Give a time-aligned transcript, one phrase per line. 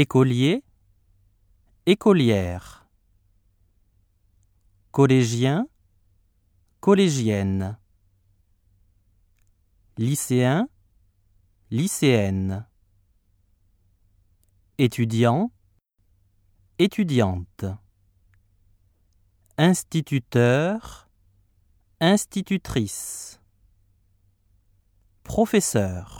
[0.00, 0.64] écolier,
[1.84, 2.88] écolière,
[4.92, 5.68] collégien,
[6.80, 7.78] collégienne,
[9.98, 10.70] lycéen,
[11.70, 12.66] lycéenne,
[14.78, 15.52] étudiant,
[16.78, 17.66] étudiante,
[19.58, 21.10] instituteur,
[22.00, 23.38] institutrice,
[25.24, 26.19] professeur.